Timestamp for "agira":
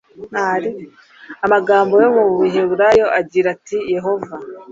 3.19-3.47